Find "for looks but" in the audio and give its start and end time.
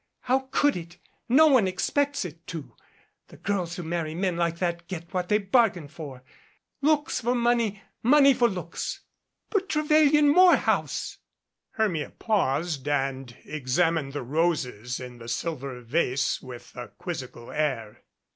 8.33-9.69